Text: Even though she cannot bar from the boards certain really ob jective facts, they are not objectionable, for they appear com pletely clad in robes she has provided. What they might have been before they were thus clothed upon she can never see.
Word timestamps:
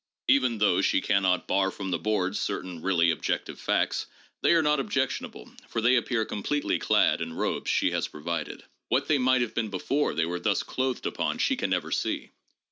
Even 0.27 0.57
though 0.57 0.81
she 0.81 0.99
cannot 0.99 1.45
bar 1.47 1.69
from 1.69 1.91
the 1.91 1.99
boards 1.99 2.39
certain 2.39 2.81
really 2.81 3.11
ob 3.11 3.21
jective 3.21 3.59
facts, 3.59 4.07
they 4.41 4.53
are 4.53 4.63
not 4.63 4.79
objectionable, 4.79 5.51
for 5.67 5.79
they 5.79 5.95
appear 5.95 6.25
com 6.25 6.41
pletely 6.41 6.81
clad 6.81 7.21
in 7.21 7.33
robes 7.33 7.69
she 7.69 7.91
has 7.91 8.07
provided. 8.07 8.63
What 8.87 9.07
they 9.07 9.19
might 9.19 9.41
have 9.41 9.53
been 9.53 9.69
before 9.69 10.15
they 10.15 10.25
were 10.25 10.39
thus 10.39 10.63
clothed 10.63 11.05
upon 11.05 11.37
she 11.37 11.55
can 11.55 11.69
never 11.69 11.91
see. 11.91 12.31